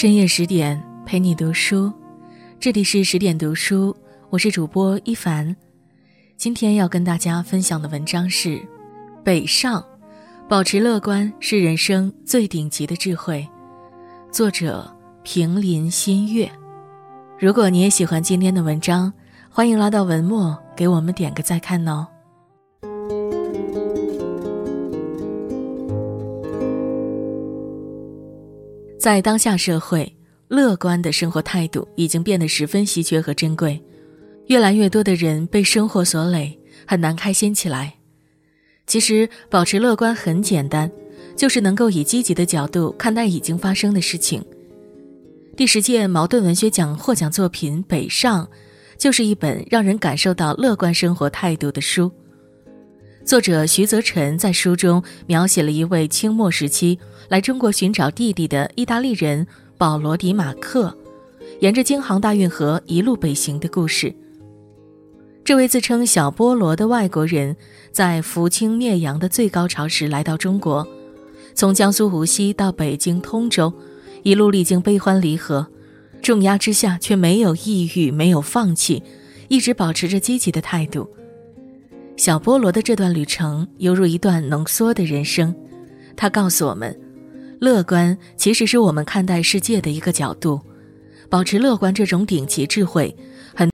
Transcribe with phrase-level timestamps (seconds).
[0.00, 1.92] 深夜十点陪你读书，
[2.60, 3.92] 这里是十点读书，
[4.30, 5.56] 我是主播一凡。
[6.36, 8.50] 今天要跟大家分享的文章是
[9.24, 9.82] 《北上》，
[10.48, 13.44] 保持乐观是人生最顶级的智慧。
[14.30, 14.88] 作者
[15.24, 16.48] 平林新月。
[17.36, 19.12] 如果你也喜欢今天的文章，
[19.50, 22.06] 欢迎拉到文末给我们点个再看哦。
[29.08, 30.14] 在当下社会，
[30.48, 33.82] 乐观的生活态度已经变得十分稀缺和珍贵。
[34.48, 37.94] 越来越多的人被生活所累，很难开心起来。
[38.86, 40.92] 其实，保持乐观很简单，
[41.34, 44.44] 就是能够以积极的角度看待已经发生的事情。
[45.56, 48.44] 第十届茅盾文学奖获奖作品《北上》，
[48.98, 52.12] 就是一本让人感受到乐观生活态度的书。
[53.28, 60.96] 作者徐泽辰在书中描写了一位清末时期来中国寻找弟弟的意大利人保罗·迪马克，
[61.60, 64.14] 沿着京杭大运河一路北行的故事。
[65.44, 67.54] 这位自称小波罗的外国人，
[67.92, 70.88] 在扶清灭洋的最高潮时来到中国，
[71.54, 73.70] 从江苏无锡到北京通州，
[74.22, 75.66] 一路历经悲欢离合，
[76.22, 79.02] 重压之下却没有抑郁，没有放弃，
[79.48, 81.10] 一直保持着积极的态度。
[82.18, 85.54] 小菠萝的这段旅程犹如一段浓缩的人生，
[86.16, 86.98] 它告诉我们，
[87.60, 90.60] 乐观其实是我们看待世界的一个角度。
[91.30, 93.16] 保持乐观这种顶级智慧，
[93.54, 93.70] 很